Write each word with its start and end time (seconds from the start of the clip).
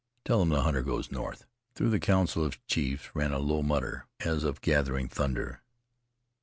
Tell 0.25 0.39
them 0.39 0.49
the 0.49 0.63
hunter 0.63 0.81
goes 0.81 1.11
north." 1.11 1.45
Through 1.75 1.91
the 1.91 1.99
council 1.99 2.43
of 2.43 2.65
chiefs 2.65 3.15
ran 3.15 3.31
a 3.31 3.37
low 3.37 3.61
mutter, 3.61 4.07
as 4.21 4.43
of 4.43 4.59
gathering 4.61 5.07
thunder. 5.07 5.61